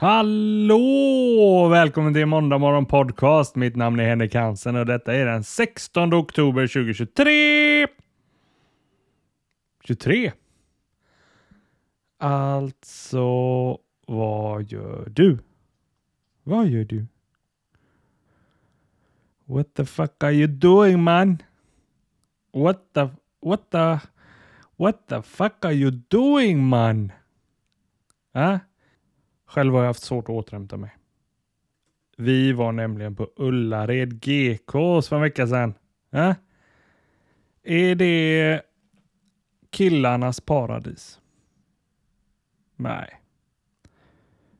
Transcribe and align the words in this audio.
Hallå! 0.00 1.68
Välkommen 1.70 2.14
till 2.14 2.26
Måndag 2.26 2.58
morgon 2.58 2.86
podcast. 2.86 3.56
Mitt 3.56 3.76
namn 3.76 4.00
är 4.00 4.04
Henrik 4.04 4.34
Hansen 4.34 4.76
och 4.76 4.86
detta 4.86 5.14
är 5.14 5.26
den 5.26 5.44
16 5.44 6.14
oktober 6.14 6.66
2023. 6.66 7.86
23. 9.84 10.32
Alltså, 12.18 13.78
vad 14.06 14.72
gör 14.72 15.08
du? 15.10 15.38
Vad 16.42 16.66
gör 16.66 16.84
du? 16.84 17.06
What 19.44 19.74
the 19.74 19.84
fuck 19.84 20.24
are 20.24 20.32
you 20.32 20.46
doing 20.46 21.02
man? 21.02 21.38
What 22.52 22.78
the, 22.92 23.08
what 23.40 23.70
the, 23.70 23.98
what 24.76 25.06
the 25.08 25.22
fuck 25.22 25.64
are 25.64 25.74
you 25.74 25.90
doing 25.90 26.64
man? 26.64 27.12
Huh? 28.34 28.58
Själv 29.50 29.74
har 29.74 29.80
jag 29.80 29.86
haft 29.86 30.02
svårt 30.02 30.24
att 30.24 30.30
återhämta 30.30 30.76
mig. 30.76 30.96
Vi 32.16 32.52
var 32.52 32.72
nämligen 32.72 33.16
på 33.16 33.30
Ullared 33.36 34.20
GK 34.20 34.72
för 35.02 35.16
en 35.16 35.22
vecka 35.22 35.46
sedan. 35.46 35.74
Äh? 36.12 36.34
Är 37.62 37.94
det 37.94 38.62
killarnas 39.70 40.40
paradis? 40.40 41.20
Nej. 42.76 43.20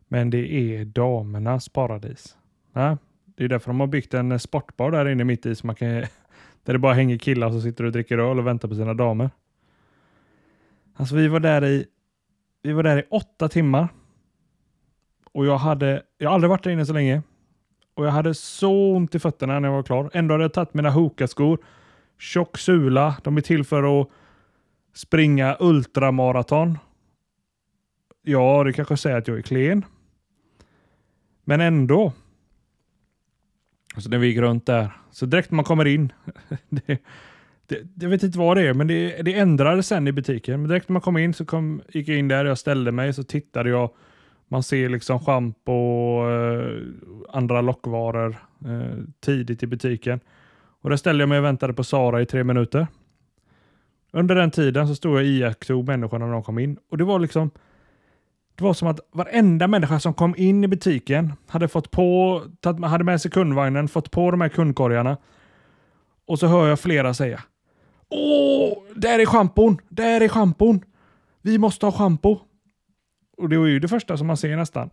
Men 0.08 0.30
det 0.30 0.52
är 0.52 0.84
damernas 0.84 1.68
paradis. 1.68 2.36
Äh? 2.74 2.94
Det 3.24 3.44
är 3.44 3.48
därför 3.48 3.70
de 3.70 3.80
har 3.80 3.86
byggt 3.86 4.14
en 4.14 4.38
sportbar 4.38 4.90
där 4.90 5.08
inne 5.08 5.24
mitt 5.24 5.46
i 5.46 5.54
så 5.54 5.66
man 5.66 5.76
kan, 5.76 5.88
där 6.64 6.72
det 6.72 6.78
bara 6.78 6.94
hänger 6.94 7.18
killar 7.18 7.50
som 7.50 7.62
sitter 7.62 7.84
och 7.84 7.92
dricker 7.92 8.18
öl 8.18 8.38
och 8.38 8.46
väntar 8.46 8.68
på 8.68 8.74
sina 8.74 8.94
damer. 8.94 9.30
Alltså 10.94 11.14
vi 11.16 11.28
var 11.28 11.40
där 11.40 11.64
i, 11.64 11.86
vi 12.62 12.72
var 12.72 12.82
där 12.82 12.98
i 12.98 13.04
åtta 13.10 13.48
timmar. 13.48 13.88
Och 15.32 15.46
jag 15.46 15.58
hade, 15.58 16.02
jag 16.18 16.28
har 16.28 16.34
aldrig 16.34 16.50
varit 16.50 16.64
där 16.64 16.70
inne 16.70 16.86
så 16.86 16.92
länge. 16.92 17.22
Och 17.94 18.06
jag 18.06 18.10
hade 18.10 18.34
så 18.34 18.96
ont 18.96 19.14
i 19.14 19.18
fötterna 19.18 19.60
när 19.60 19.68
jag 19.68 19.76
var 19.76 19.82
klar. 19.82 20.10
Ändå 20.12 20.34
hade 20.34 20.44
jag 20.44 20.52
tagit 20.52 20.74
mina 20.74 20.90
Hokaskor. 20.90 21.58
Tjock 22.18 22.58
sula. 22.58 23.16
De 23.24 23.36
är 23.36 23.40
till 23.40 23.64
för 23.64 24.00
att 24.00 24.08
springa 24.94 25.56
ultramaraton. 25.60 26.78
Ja, 28.22 28.64
det 28.64 28.72
kanske 28.72 28.96
säger 28.96 29.18
att 29.18 29.28
jag 29.28 29.38
är 29.38 29.42
klen. 29.42 29.84
Men 31.44 31.60
ändå. 31.60 32.12
Så 33.96 34.10
när 34.10 34.18
vi 34.18 34.26
gick 34.26 34.38
runt 34.38 34.66
där. 34.66 34.92
Så 35.10 35.26
direkt 35.26 35.50
när 35.50 35.56
man 35.56 35.64
kommer 35.64 35.86
in. 35.86 36.12
det, 36.68 37.02
det, 37.66 38.02
jag 38.02 38.10
vet 38.10 38.22
inte 38.22 38.38
vad 38.38 38.56
det 38.56 38.62
är, 38.62 38.74
men 38.74 38.86
det, 38.86 39.22
det 39.22 39.34
ändrades 39.34 39.86
sen 39.86 40.08
i 40.08 40.12
butiken. 40.12 40.60
Men 40.60 40.68
direkt 40.68 40.88
när 40.88 40.92
man 40.92 41.02
kom 41.02 41.16
in 41.16 41.34
så 41.34 41.44
kom, 41.44 41.82
gick 41.88 42.08
jag 42.08 42.18
in 42.18 42.28
där. 42.28 42.44
Jag 42.44 42.58
ställde 42.58 42.92
mig 42.92 43.12
så 43.12 43.22
tittade 43.22 43.70
jag 43.70 43.90
man 44.52 44.62
ser 44.62 44.88
liksom 44.88 45.20
schampo 45.20 45.72
och 45.72 46.30
eh, 46.30 46.82
andra 47.28 47.60
lockvaror 47.60 48.36
eh, 48.64 48.98
tidigt 49.20 49.62
i 49.62 49.66
butiken. 49.66 50.20
Och 50.82 50.90
där 50.90 50.96
ställde 50.96 51.22
jag 51.22 51.28
mig 51.28 51.38
och 51.38 51.44
väntade 51.44 51.72
på 51.72 51.84
Sara 51.84 52.22
i 52.22 52.26
tre 52.26 52.44
minuter. 52.44 52.86
Under 54.12 54.34
den 54.34 54.50
tiden 54.50 54.88
så 54.88 54.94
stod 54.94 55.12
jag 55.12 55.18
och 55.18 55.24
iakttog 55.24 55.86
människorna 55.86 56.26
när 56.26 56.32
de 56.32 56.42
kom 56.42 56.58
in. 56.58 56.78
Och 56.90 56.98
det 56.98 57.04
var 57.04 57.18
liksom 57.18 57.50
det 58.54 58.64
var 58.64 58.74
som 58.74 58.88
att 58.88 59.00
varenda 59.12 59.68
människa 59.68 60.00
som 60.00 60.14
kom 60.14 60.34
in 60.36 60.64
i 60.64 60.68
butiken 60.68 61.32
hade 61.46 61.68
fått 61.68 61.90
på, 61.90 62.42
hade 62.82 63.04
med 63.04 63.20
sig 63.20 63.30
kundvagnen, 63.30 63.88
fått 63.88 64.10
på 64.10 64.30
de 64.30 64.40
här 64.40 64.48
kundkorgarna. 64.48 65.16
Och 66.26 66.38
så 66.38 66.46
hör 66.46 66.68
jag 66.68 66.80
flera 66.80 67.14
säga. 67.14 67.40
Åh, 68.08 68.78
där 68.96 69.18
är 69.18 69.26
schampon! 69.26 69.78
Där 69.88 70.20
är 70.20 70.28
schampon! 70.28 70.80
Vi 71.42 71.58
måste 71.58 71.86
ha 71.86 71.92
schampo! 71.92 72.38
Och 73.40 73.48
det 73.48 73.58
var 73.58 73.66
ju 73.66 73.78
det 73.78 73.88
första 73.88 74.16
som 74.16 74.26
man 74.26 74.36
ser 74.36 74.56
nästan. 74.56 74.90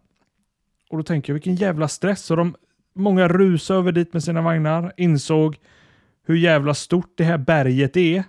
Och 0.90 0.98
då 0.98 1.04
tänker 1.04 1.32
jag 1.32 1.34
vilken 1.34 1.56
jävla 1.56 1.88
stress. 1.88 2.32
Och 2.32 2.38
de, 2.38 2.56
många 2.94 3.28
rusade 3.28 3.80
över 3.80 3.92
dit 3.92 4.14
med 4.14 4.24
sina 4.24 4.42
vagnar, 4.42 4.94
insåg 4.98 5.58
hur 6.24 6.36
jävla 6.36 6.74
stort 6.74 7.14
det 7.16 7.24
här 7.24 7.38
berget 7.38 7.98
är. 7.98 8.24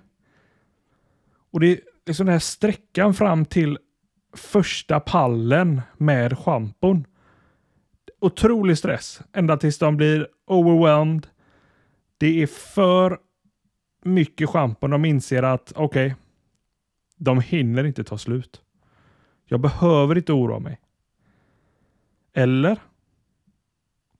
Och 1.51 1.61
det 1.61 1.67
är 1.67 1.81
liksom 2.07 2.27
den 2.27 2.33
här 2.33 2.41
sträckan 2.41 3.15
fram 3.15 3.45
till 3.45 3.79
första 4.35 5.01
pallen 5.01 5.83
med 5.97 6.39
schampon. 6.39 7.07
Otrolig 8.21 8.79
stress. 8.79 9.21
Ända 9.33 9.57
tills 9.57 9.79
de 9.79 9.97
blir 9.97 10.29
overwhelmed. 10.47 11.27
Det 12.19 12.43
är 12.43 12.47
för 12.47 13.19
mycket 14.05 14.49
schampon. 14.49 14.91
De 14.91 15.05
inser 15.05 15.43
att 15.43 15.73
okej, 15.77 16.07
okay, 16.07 16.15
de 17.17 17.41
hinner 17.41 17.85
inte 17.85 18.05
ta 18.05 18.19
slut. 18.19 18.63
Jag 19.49 19.61
behöver 19.61 20.17
inte 20.17 20.33
oroa 20.33 20.59
mig. 20.59 20.81
Eller? 22.35 22.79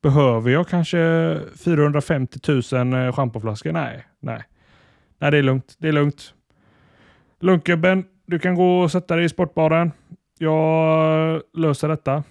Behöver 0.03 0.51
jag 0.51 0.69
kanske 0.69 1.41
450 1.57 2.39
000 2.73 2.93
eh, 2.93 3.13
schampoflaskor? 3.13 3.73
Nej, 3.73 4.07
nej. 4.21 4.43
Nej, 5.19 5.31
det 5.31 5.39
är 5.39 5.43
lugnt. 5.43 5.77
Det 5.79 5.89
är 5.89 5.93
lugnt. 5.93 6.35
Lunkgubben. 7.41 8.05
Du 8.27 8.39
kan 8.39 8.55
gå 8.55 8.81
och 8.81 8.93
sätta 8.93 9.17
dig 9.17 9.25
i 9.25 9.29
sportbaren. 9.29 9.93
Jag 10.39 11.43
löser 11.53 11.89
detta. 11.89 12.25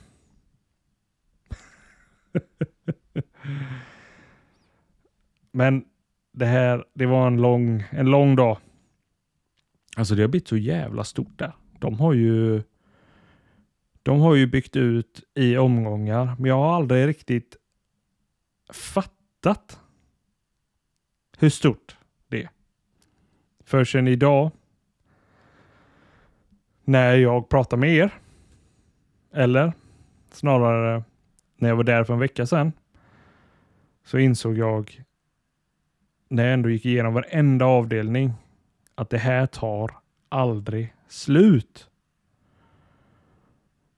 Men 5.52 5.86
det 6.34 6.46
här, 6.46 6.86
det 6.94 7.06
var 7.06 7.28
en 7.28 7.42
lång, 7.42 7.84
en 7.90 8.06
lång 8.06 8.36
dag. 8.36 8.58
Alltså 9.98 10.16
det 10.16 10.22
har 10.22 10.28
blivit 10.30 10.48
så 10.48 10.58
jävla 10.58 11.04
stort 11.04 11.40
där. 11.40 11.56
De 11.80 12.00
har 12.00 12.14
ju 12.14 12.64
de 14.08 14.20
har 14.20 14.36
ju 14.36 14.48
byggt 14.48 14.76
ut 14.76 15.24
i 15.34 15.58
omgångar, 15.58 16.36
men 16.40 16.46
jag 16.46 16.56
har 16.56 16.76
aldrig 16.76 17.08
riktigt 17.08 17.58
fattat 18.74 19.80
hur 21.38 21.50
stort 21.50 21.98
det 22.28 22.44
är. 22.44 22.50
Förrän 23.64 24.08
idag, 24.08 24.52
när 26.84 27.16
jag 27.16 27.50
pratar 27.50 27.78
med 27.78 27.96
er, 27.96 28.14
eller 29.34 29.74
snarare 30.32 31.04
när 31.58 31.70
jag 31.70 31.76
var 31.76 31.84
där 31.84 32.04
för 32.04 32.14
en 32.14 32.20
vecka 32.20 32.46
sedan, 32.46 32.72
så 34.06 34.18
insåg 34.18 34.58
jag 34.58 35.04
när 36.28 36.44
jag 36.44 36.54
ändå 36.54 36.70
gick 36.70 36.86
igenom 36.86 37.14
varenda 37.14 37.66
avdelning 37.66 38.34
att 38.96 39.10
det 39.10 39.18
här 39.18 39.46
tar 39.46 39.92
aldrig 40.30 40.94
slut. 41.08 41.90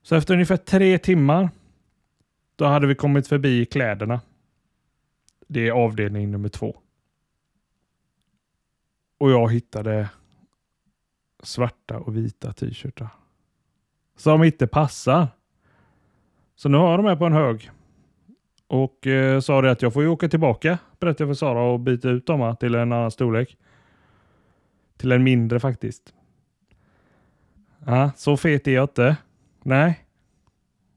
Så 0.02 0.16
efter 0.16 0.34
ungefär 0.34 0.58
tre 0.58 0.98
timmar 0.98 1.50
då 2.56 2.66
hade 2.66 2.88
vi 2.88 2.96
kommit 2.96 3.28
förbi 3.28 3.66
kläderna. 3.66 4.22
Det 5.48 5.68
är 5.68 5.72
avdelning 5.72 6.32
nummer 6.32 6.50
två. 6.50 6.78
Och 9.18 9.32
jag 9.32 9.52
hittade 9.52 10.10
svarta 11.44 11.98
och 11.98 12.18
vita 12.18 12.54
t-shirtar. 12.54 13.10
Som 14.16 14.44
inte 14.44 14.68
passar. 14.68 15.28
Så 16.56 16.70
nu 16.70 16.78
har 16.78 16.90
jag 16.90 17.00
de 17.00 17.06
här 17.06 17.16
på 17.16 17.26
en 17.26 17.34
hög. 17.34 17.72
Och 18.68 19.08
eh, 19.08 19.40
sa 19.40 19.62
det 19.62 19.72
att 19.72 19.82
jag 19.82 19.94
får 19.94 20.04
ju 20.04 20.10
åka 20.10 20.30
tillbaka, 20.30 20.78
berättade 21.00 21.24
jag 21.24 21.30
för 21.30 21.40
Sara, 21.40 21.62
och 21.62 21.80
byta 21.80 22.10
ut 22.10 22.26
dem 22.26 22.56
till 22.60 22.76
en 22.76 22.92
annan 22.92 23.12
storlek. 23.12 23.58
Till 24.98 25.12
en 25.12 25.24
mindre 25.24 25.60
faktiskt. 25.60 26.14
Ja, 27.86 28.12
så 28.16 28.38
fet 28.38 28.68
är 28.68 28.72
jag 28.72 28.84
inte. 28.84 29.18
Nej. 29.64 30.06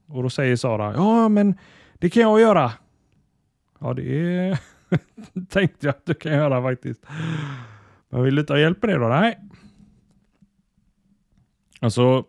Och 0.07 0.23
då 0.23 0.29
säger 0.29 0.55
Sara, 0.55 0.93
ja 0.93 1.29
men 1.29 1.57
det 1.93 2.09
kan 2.09 2.21
jag 2.21 2.39
göra. 2.41 2.71
Ja, 3.79 3.93
det 3.93 4.59
tänkte 5.49 5.85
jag 5.87 5.95
att 5.95 6.05
du 6.05 6.13
kan 6.13 6.33
göra 6.33 6.61
faktiskt. 6.61 7.05
Men 8.09 8.23
vill 8.23 8.35
du 8.35 8.41
inte 8.41 8.53
ha 8.53 8.59
hjälp 8.59 8.83
med 8.83 8.89
det 8.89 8.99
då? 8.99 9.07
Nej. 9.07 9.39
Alltså, 11.79 12.25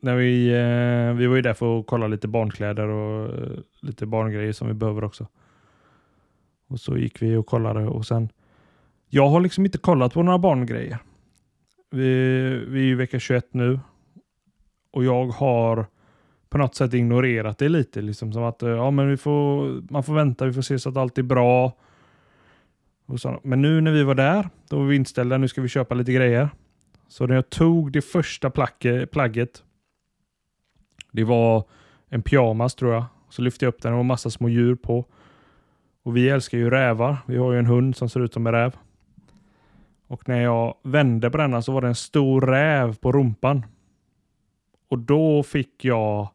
när 0.00 0.16
vi, 0.16 0.48
eh, 0.48 1.14
vi 1.16 1.26
var 1.26 1.36
ju 1.36 1.42
där 1.42 1.54
för 1.54 1.80
att 1.80 1.86
kolla 1.86 2.06
lite 2.06 2.28
barnkläder 2.28 2.88
och 2.88 3.34
eh, 3.34 3.58
lite 3.80 4.06
barngrejer 4.06 4.52
som 4.52 4.68
vi 4.68 4.74
behöver 4.74 5.04
också. 5.04 5.26
Och 6.68 6.80
så 6.80 6.96
gick 6.96 7.22
vi 7.22 7.36
och 7.36 7.46
kollade 7.46 7.86
och 7.86 8.06
sen. 8.06 8.28
Jag 9.08 9.28
har 9.28 9.40
liksom 9.40 9.64
inte 9.64 9.78
kollat 9.78 10.14
på 10.14 10.22
några 10.22 10.38
barngrejer. 10.38 10.98
Vi, 11.90 12.08
vi 12.68 12.80
är 12.80 12.92
i 12.92 12.94
vecka 12.94 13.18
21 13.18 13.46
nu 13.50 13.80
och 14.90 15.04
jag 15.04 15.26
har 15.26 15.86
på 16.48 16.58
något 16.58 16.74
sätt 16.74 16.94
ignorerat 16.94 17.58
det 17.58 17.68
lite. 17.68 18.00
Liksom 18.00 18.32
som 18.32 18.42
att 18.42 18.62
eh, 18.62 18.68
ja, 18.68 18.90
men 18.90 19.08
vi 19.08 19.16
får, 19.16 19.92
man 19.92 20.02
får 20.02 20.14
vänta, 20.14 20.46
vi 20.46 20.52
får 20.52 20.62
se 20.62 20.78
så 20.78 20.88
att 20.88 20.96
allt 20.96 21.18
är 21.18 21.22
bra. 21.22 21.72
Men 23.42 23.62
nu 23.62 23.80
när 23.80 23.92
vi 23.92 24.02
var 24.02 24.14
där, 24.14 24.48
då 24.68 24.78
var 24.78 24.84
vi 24.84 24.96
inställda, 24.96 25.38
nu 25.38 25.48
ska 25.48 25.62
vi 25.62 25.68
köpa 25.68 25.94
lite 25.94 26.12
grejer. 26.12 26.48
Så 27.08 27.26
när 27.26 27.34
jag 27.34 27.50
tog 27.50 27.92
det 27.92 28.02
första 28.02 28.50
plagget, 29.10 29.62
det 31.12 31.24
var 31.24 31.64
en 32.08 32.22
pyjamas 32.22 32.74
tror 32.74 32.94
jag. 32.94 33.04
Så 33.30 33.42
lyfte 33.42 33.64
jag 33.64 33.74
upp 33.74 33.82
den, 33.82 33.94
och 33.94 34.04
massa 34.04 34.30
små 34.30 34.48
djur 34.48 34.74
på. 34.74 35.04
Och 36.02 36.16
vi 36.16 36.28
älskar 36.28 36.58
ju 36.58 36.70
rävar. 36.70 37.16
Vi 37.26 37.36
har 37.36 37.52
ju 37.52 37.58
en 37.58 37.66
hund 37.66 37.96
som 37.96 38.08
ser 38.08 38.20
ut 38.20 38.32
som 38.32 38.46
en 38.46 38.52
räv. 38.52 38.76
Och 40.06 40.28
när 40.28 40.42
jag 40.42 40.74
vände 40.82 41.30
på 41.30 41.38
denna 41.38 41.62
så 41.62 41.72
var 41.72 41.80
det 41.80 41.88
en 41.88 41.94
stor 41.94 42.40
räv 42.40 42.96
på 42.96 43.12
rumpan. 43.12 43.66
Och 44.88 44.98
då 44.98 45.42
fick 45.42 45.84
jag 45.84 46.28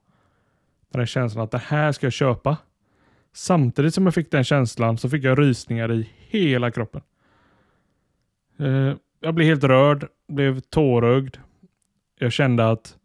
den 0.89 1.05
känslan 1.05 1.44
att 1.44 1.51
det 1.51 1.57
här 1.57 1.91
ska 1.91 2.05
jag 2.05 2.13
köpa. 2.13 2.57
Samtidigt 3.33 3.94
som 3.94 4.05
jag 4.05 4.13
fick 4.13 4.31
den 4.31 4.44
känslan 4.44 4.97
så 4.97 5.09
fick 5.09 5.23
jag 5.23 5.39
rysningar 5.39 5.91
i 5.91 6.09
hela 6.27 6.71
kroppen. 6.71 7.01
Eh, 8.59 8.94
jag 9.19 9.33
blev 9.33 9.47
helt 9.47 9.63
rörd, 9.63 10.07
blev 10.27 10.59
tårögd. 10.59 11.38
Jag 12.19 12.31
kände 12.31 12.69
att 12.69 12.97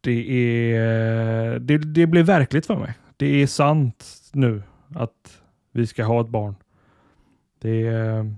det 0.00 0.30
är 0.30 1.58
det, 1.58 1.78
det 1.78 2.06
blev 2.06 2.26
verkligt 2.26 2.66
för 2.66 2.76
mig. 2.76 2.94
Det 3.16 3.42
är 3.42 3.46
sant 3.46 4.30
nu 4.32 4.62
att 4.94 5.42
vi 5.72 5.86
ska 5.86 6.04
ha 6.04 6.20
ett 6.20 6.28
barn. 6.28 6.54
Det 7.58 7.86
är, 7.86 8.34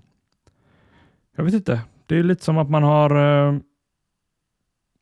jag 1.37 1.45
vet 1.45 1.55
inte. 1.55 1.81
Det 2.07 2.17
är 2.17 2.23
lite 2.23 2.45
som 2.45 2.59
att 2.59 2.71
man 2.71 2.83
har 2.83 3.11
eh, 3.49 3.59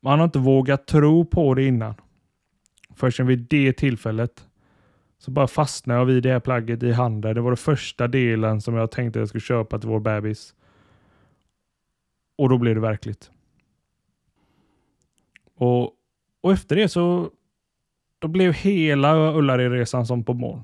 man 0.05 0.19
har 0.19 0.25
inte 0.25 0.39
vågat 0.39 0.87
tro 0.87 1.25
på 1.25 1.53
det 1.53 1.63
innan. 1.63 1.93
Förrän 2.95 3.27
vid 3.27 3.39
det 3.39 3.73
tillfället 3.73 4.47
så 5.17 5.31
bara 5.31 5.47
fastnade 5.47 5.99
jag 5.99 6.05
vid 6.05 6.23
det 6.23 6.31
här 6.31 6.39
plagget 6.39 6.83
i 6.83 6.91
handen. 6.91 7.35
Det 7.35 7.41
var 7.41 7.51
den 7.51 7.57
första 7.57 8.07
delen 8.07 8.61
som 8.61 8.75
jag 8.75 8.91
tänkte 8.91 9.19
jag 9.19 9.27
skulle 9.27 9.41
köpa 9.41 9.79
till 9.79 9.89
vår 9.89 9.99
bebis. 9.99 10.55
Och 12.37 12.49
då 12.49 12.57
blev 12.57 12.75
det 12.75 12.81
verkligt. 12.81 13.31
Och, 15.55 15.83
och 16.41 16.51
efter 16.51 16.75
det 16.75 16.89
så 16.89 17.31
då 18.19 18.27
blev 18.27 18.53
hela 18.53 19.33
Ullared-resan 19.33 20.05
som 20.05 20.23
på 20.23 20.33
moln. 20.33 20.63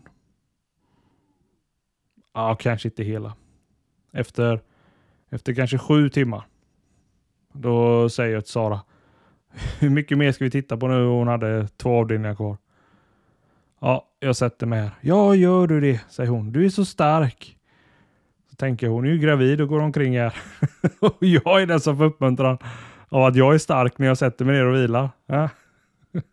Ja, 2.33 2.55
kanske 2.55 2.87
inte 2.87 3.03
hela. 3.03 3.35
Efter, 4.11 4.61
efter 5.29 5.53
kanske 5.53 5.77
sju 5.77 6.09
timmar. 6.09 6.47
Då 7.53 8.09
säger 8.09 8.33
jag 8.33 8.43
till 8.43 8.51
Sara. 8.51 8.81
Hur 9.79 9.89
mycket 9.89 10.17
mer 10.17 10.31
ska 10.31 10.43
vi 10.43 10.51
titta 10.51 10.77
på 10.77 10.87
nu? 10.87 11.05
Hon 11.05 11.27
hade 11.27 11.67
två 11.67 11.99
avdelningar 11.99 12.35
kvar. 12.35 12.57
Ja, 13.79 14.07
jag 14.19 14.35
sätter 14.35 14.67
mig 14.67 14.81
här. 14.81 14.91
Ja, 15.01 15.35
gör 15.35 15.67
du 15.67 15.79
det, 15.79 16.01
säger 16.09 16.29
hon. 16.29 16.51
Du 16.51 16.65
är 16.65 16.69
så 16.69 16.85
stark. 16.85 17.57
Så 18.49 18.55
tänker 18.55 18.87
jag, 18.87 18.93
hon 18.93 19.05
är 19.05 19.09
ju 19.09 19.17
gravid 19.17 19.61
och 19.61 19.67
går 19.67 19.79
omkring 19.79 20.17
här. 20.19 20.35
och 20.99 21.17
jag 21.19 21.61
är 21.61 21.65
den 21.65 21.79
som 21.79 21.97
får 21.97 22.05
uppmuntran 22.05 22.57
av 23.09 23.23
att 23.23 23.35
jag 23.35 23.53
är 23.53 23.57
stark 23.57 23.97
när 23.97 24.07
jag 24.07 24.17
sätter 24.17 24.45
mig 24.45 24.55
ner 24.55 24.65
och 24.65 24.75
vilar. 24.75 25.09
Ja, 25.25 25.49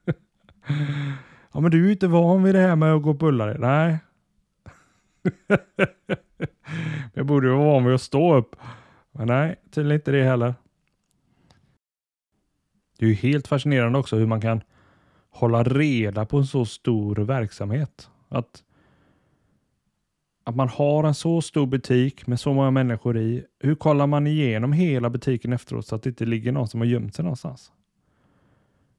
ja 1.53 1.61
men 1.61 1.71
du 1.71 1.81
är 1.81 1.87
ju 1.87 1.93
inte 1.93 2.07
van 2.07 2.43
vid 2.43 2.55
det 2.55 2.61
här 2.61 2.77
med 2.77 2.93
att 2.93 3.03
gå 3.03 3.11
och 3.11 3.21
pulla 3.21 3.47
dig. 3.47 3.57
Nej. 3.59 3.99
jag 7.15 7.27
borde 7.27 7.47
ju 7.47 7.55
vara 7.55 7.65
van 7.65 7.85
vid 7.85 7.95
att 7.95 8.03
stå 8.03 8.37
upp. 8.37 8.57
Men 9.13 9.27
nej, 9.27 9.57
tydligen 9.71 10.01
inte 10.01 10.11
det 10.11 10.25
heller. 10.25 10.55
Det 12.99 13.07
är 13.07 13.09
ju 13.09 13.15
helt 13.15 13.49
fascinerande 13.49 13.99
också 13.99 14.17
hur 14.17 14.27
man 14.27 14.41
kan 14.41 14.61
hålla 15.31 15.63
reda 15.63 16.27
på 16.27 16.37
en 16.37 16.47
så 16.47 16.65
stor 16.65 17.17
verksamhet. 17.17 18.11
Att, 18.29 18.65
att 20.45 20.57
man 20.57 20.69
har 20.69 21.05
en 21.05 21.15
så 21.15 21.43
stor 21.43 21.67
butik 21.67 22.27
med 22.27 22.41
så 22.41 22.53
många 22.53 22.71
människor 22.71 23.19
i. 23.19 23.45
Hur 23.61 23.75
kollar 23.75 24.07
man 24.07 24.27
igenom 24.27 24.73
hela 24.73 25.11
butiken 25.11 25.53
efteråt 25.53 25.87
så 25.87 25.95
att 25.95 26.03
det 26.03 26.09
inte 26.09 26.27
ligger 26.27 26.53
någon 26.53 26.69
som 26.69 26.81
har 26.81 26.87
gömt 26.87 27.15
sig 27.15 27.23
någonstans? 27.23 27.73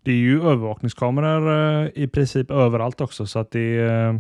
Det 0.04 0.12
är 0.12 0.16
ju 0.16 0.42
övervakningskameror 0.44 1.84
eh, 1.84 1.90
i 1.96 2.08
princip 2.08 2.52
överallt 2.52 3.02
också 3.02 3.26
så 3.26 3.40
att 3.40 3.52
det, 3.52 3.78
eh, 3.78 4.18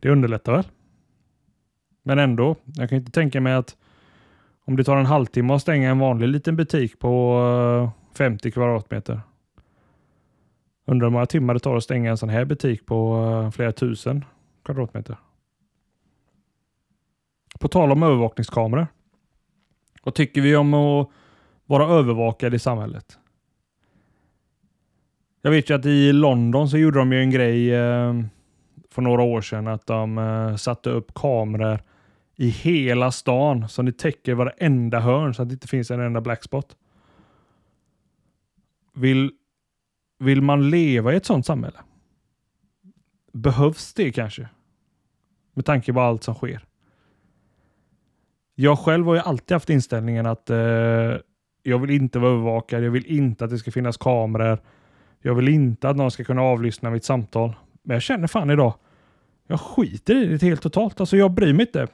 det 0.00 0.10
underlättar 0.10 0.52
väl. 0.52 0.64
Men 2.02 2.18
ändå, 2.18 2.56
jag 2.64 2.88
kan 2.88 2.98
inte 2.98 3.12
tänka 3.12 3.40
mig 3.40 3.52
att 3.52 3.76
om 4.64 4.76
det 4.76 4.84
tar 4.84 4.96
en 4.96 5.06
halvtimme 5.06 5.54
att 5.54 5.62
stänga 5.62 5.90
en 5.90 5.98
vanlig 5.98 6.28
liten 6.28 6.56
butik 6.56 6.98
på 6.98 7.40
eh, 7.94 7.97
50 8.18 8.50
kvadratmeter 8.50 9.20
Undrar 10.86 11.06
hur 11.06 11.12
många 11.12 11.26
timmar 11.26 11.54
det 11.54 11.60
tar 11.60 11.76
att 11.76 11.84
stänga 11.84 12.10
en 12.10 12.16
sån 12.16 12.28
här 12.28 12.44
butik 12.44 12.86
på 12.86 13.24
eh, 13.44 13.50
flera 13.50 13.72
tusen 13.72 14.24
kvadratmeter. 14.64 15.16
På 17.60 17.68
tal 17.68 17.92
om 17.92 18.02
övervakningskameror. 18.02 18.86
Vad 20.02 20.14
tycker 20.14 20.40
vi 20.40 20.56
om 20.56 20.74
att 20.74 21.10
vara 21.66 21.86
övervakade 21.86 22.56
i 22.56 22.58
samhället? 22.58 23.18
Jag 25.42 25.50
vet 25.50 25.70
ju 25.70 25.74
att 25.74 25.86
i 25.86 26.12
London 26.12 26.68
så 26.68 26.78
gjorde 26.78 26.98
de 26.98 27.12
ju 27.12 27.20
en 27.20 27.30
grej 27.30 27.74
eh, 27.74 28.14
för 28.90 29.02
några 29.02 29.22
år 29.22 29.40
sedan 29.40 29.66
att 29.66 29.86
de 29.86 30.18
eh, 30.18 30.56
satte 30.56 30.90
upp 30.90 31.14
kameror 31.14 31.78
i 32.36 32.48
hela 32.48 33.12
stan 33.12 33.68
så 33.68 33.82
det 33.82 33.98
täcker 33.98 34.34
varenda 34.34 35.00
hörn 35.00 35.34
så 35.34 35.42
att 35.42 35.48
det 35.48 35.52
inte 35.52 35.68
finns 35.68 35.90
en 35.90 36.00
enda 36.00 36.20
blackspot. 36.20 36.76
Vill 38.98 39.30
vill 40.18 40.42
man 40.42 40.70
leva 40.70 41.12
i 41.12 41.16
ett 41.16 41.26
sådant 41.26 41.46
samhälle? 41.46 41.78
Behövs 43.32 43.94
det 43.94 44.12
kanske? 44.12 44.48
Med 45.54 45.64
tanke 45.64 45.92
på 45.92 46.00
allt 46.00 46.22
som 46.22 46.34
sker. 46.34 46.64
Jag 48.54 48.78
själv 48.78 49.06
har 49.06 49.14
ju 49.14 49.20
alltid 49.20 49.54
haft 49.54 49.70
inställningen 49.70 50.26
att 50.26 50.50
eh, 50.50 50.56
jag 51.62 51.78
vill 51.78 51.90
inte 51.90 52.18
vara 52.18 52.32
övervakad. 52.32 52.84
Jag 52.84 52.90
vill 52.90 53.06
inte 53.06 53.44
att 53.44 53.50
det 53.50 53.58
ska 53.58 53.70
finnas 53.70 53.96
kameror. 53.96 54.58
Jag 55.22 55.34
vill 55.34 55.48
inte 55.48 55.88
att 55.88 55.96
någon 55.96 56.10
ska 56.10 56.24
kunna 56.24 56.42
avlyssna 56.42 56.90
mitt 56.90 57.04
samtal. 57.04 57.56
Men 57.82 57.94
jag 57.94 58.02
känner 58.02 58.26
fan 58.26 58.50
idag, 58.50 58.74
jag 59.46 59.60
skiter 59.60 60.16
i 60.16 60.26
det 60.26 60.46
helt 60.46 60.62
totalt. 60.62 61.00
Alltså 61.00 61.16
jag 61.16 61.30
bryr 61.30 61.52
mig 61.52 61.66
inte. 61.66 61.88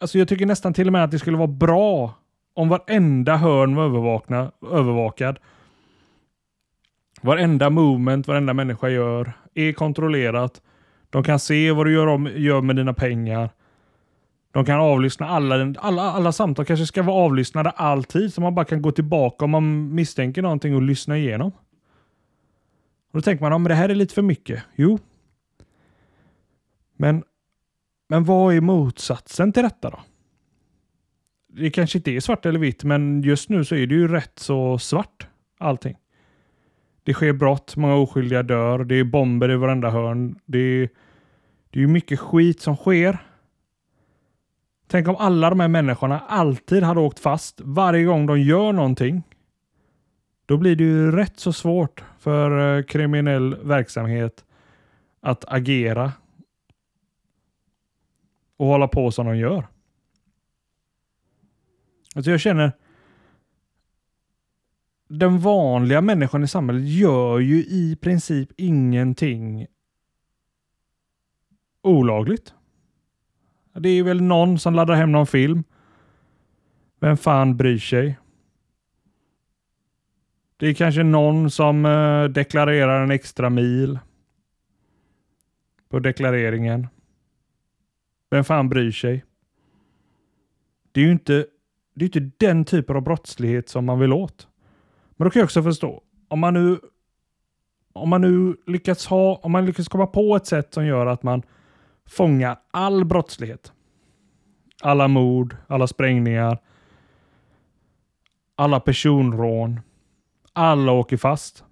Alltså 0.00 0.18
jag 0.18 0.28
tycker 0.28 0.46
nästan 0.46 0.74
till 0.74 0.86
och 0.86 0.92
med 0.92 1.04
att 1.04 1.10
det 1.10 1.18
skulle 1.18 1.36
vara 1.36 1.46
bra 1.46 2.14
om 2.54 2.68
varenda 2.68 3.36
hörn 3.36 3.74
var 3.74 3.84
övervakad 4.72 5.38
Varenda 7.24 7.70
movement, 7.70 8.28
varenda 8.28 8.54
människa 8.54 8.88
gör 8.88 9.32
är 9.54 9.72
kontrollerat. 9.72 10.62
De 11.10 11.24
kan 11.24 11.38
se 11.38 11.72
vad 11.72 11.86
du 11.86 11.92
gör, 11.92 12.06
om, 12.06 12.30
gör 12.34 12.60
med 12.60 12.76
dina 12.76 12.94
pengar. 12.94 13.50
De 14.52 14.64
kan 14.64 14.80
avlyssna 14.80 15.28
alla, 15.28 15.74
alla, 15.78 16.02
alla 16.02 16.32
samtal 16.32 16.64
kanske 16.64 16.86
ska 16.86 17.02
vara 17.02 17.16
avlyssnade 17.16 17.70
alltid 17.70 18.34
så 18.34 18.40
man 18.40 18.54
bara 18.54 18.64
kan 18.64 18.82
gå 18.82 18.92
tillbaka 18.92 19.44
om 19.44 19.50
man 19.50 19.94
misstänker 19.94 20.42
någonting 20.42 20.74
och 20.74 20.82
lyssna 20.82 21.18
igenom. 21.18 21.52
Och 23.12 23.18
då 23.18 23.20
tänker 23.20 23.42
man, 23.44 23.52
ja, 23.52 23.58
men 23.58 23.68
det 23.68 23.74
här 23.74 23.88
är 23.88 23.94
lite 23.94 24.14
för 24.14 24.22
mycket. 24.22 24.62
Jo. 24.74 24.98
Men, 26.96 27.22
men 28.08 28.24
vad 28.24 28.54
är 28.54 28.60
motsatsen 28.60 29.52
till 29.52 29.62
detta 29.62 29.90
då? 29.90 30.00
Det 31.48 31.70
kanske 31.70 31.98
inte 31.98 32.10
är 32.10 32.20
svart 32.20 32.46
eller 32.46 32.60
vitt, 32.60 32.84
men 32.84 33.22
just 33.22 33.48
nu 33.48 33.64
så 33.64 33.74
är 33.74 33.86
det 33.86 33.94
ju 33.94 34.08
rätt 34.08 34.38
så 34.38 34.78
svart 34.78 35.26
allting. 35.58 35.96
Det 37.04 37.14
sker 37.14 37.32
brott, 37.32 37.76
många 37.76 37.94
oskyldiga 37.94 38.42
dör, 38.42 38.84
det 38.84 38.94
är 38.94 39.04
bomber 39.04 39.50
i 39.50 39.56
varenda 39.56 39.90
hörn. 39.90 40.38
Det 40.44 40.58
är, 40.58 40.88
det 41.70 41.82
är 41.82 41.86
mycket 41.86 42.20
skit 42.20 42.60
som 42.60 42.76
sker. 42.76 43.18
Tänk 44.86 45.08
om 45.08 45.16
alla 45.16 45.50
de 45.50 45.60
här 45.60 45.68
människorna 45.68 46.18
alltid 46.18 46.82
hade 46.82 47.00
åkt 47.00 47.18
fast 47.18 47.60
varje 47.64 48.04
gång 48.04 48.26
de 48.26 48.40
gör 48.40 48.72
någonting. 48.72 49.22
Då 50.46 50.56
blir 50.56 50.76
det 50.76 50.84
ju 50.84 51.12
rätt 51.12 51.40
så 51.40 51.52
svårt 51.52 52.04
för 52.18 52.78
eh, 52.78 52.84
kriminell 52.84 53.56
verksamhet 53.62 54.44
att 55.20 55.44
agera 55.48 56.12
och 58.56 58.66
hålla 58.66 58.88
på 58.88 59.10
som 59.10 59.26
de 59.26 59.36
gör. 59.36 59.66
Alltså 62.14 62.30
jag 62.30 62.40
känner 62.40 62.72
den 65.18 65.38
vanliga 65.38 66.00
människan 66.00 66.44
i 66.44 66.48
samhället 66.48 66.88
gör 66.88 67.38
ju 67.38 67.64
i 67.64 67.96
princip 68.00 68.50
ingenting 68.56 69.66
olagligt. 71.82 72.54
Det 73.74 73.88
är 73.88 74.02
väl 74.02 74.22
någon 74.22 74.58
som 74.58 74.74
laddar 74.74 74.94
hem 74.94 75.12
någon 75.12 75.26
film. 75.26 75.64
Vem 77.00 77.16
fan 77.16 77.56
bryr 77.56 77.78
sig? 77.78 78.18
Det 80.56 80.66
är 80.66 80.74
kanske 80.74 81.02
någon 81.02 81.50
som 81.50 81.86
eh, 81.86 82.24
deklarerar 82.24 83.02
en 83.02 83.10
extra 83.10 83.50
mil 83.50 83.98
på 85.88 85.98
deklareringen. 85.98 86.86
Vem 88.30 88.44
fan 88.44 88.68
bryr 88.68 88.90
sig? 88.90 89.24
Det 90.92 91.00
är 91.00 91.04
ju 91.04 91.12
inte, 91.12 91.46
det 91.94 92.04
är 92.04 92.06
inte 92.06 92.46
den 92.46 92.64
typen 92.64 92.96
av 92.96 93.02
brottslighet 93.02 93.68
som 93.68 93.84
man 93.84 93.98
vill 93.98 94.12
åt. 94.12 94.48
Men 95.16 95.24
då 95.24 95.30
kan 95.30 95.40
jag 95.40 95.44
också 95.44 95.62
förstå, 95.62 96.02
om 96.28 96.40
man 96.40 96.54
nu 96.54 96.78
om 97.94 98.08
man 98.08 98.20
nu 98.20 98.56
lyckats, 98.66 99.06
ha, 99.06 99.40
om 99.42 99.52
man 99.52 99.66
lyckats 99.66 99.88
komma 99.88 100.06
på 100.06 100.36
ett 100.36 100.46
sätt 100.46 100.74
som 100.74 100.86
gör 100.86 101.06
att 101.06 101.22
man 101.22 101.42
fångar 102.06 102.56
all 102.70 103.04
brottslighet. 103.04 103.72
Alla 104.82 105.08
mord, 105.08 105.56
alla 105.66 105.86
sprängningar, 105.86 106.58
alla 108.56 108.80
personrån. 108.80 109.80
Alla 110.52 110.92
åker 110.92 111.16
fast. 111.16 111.64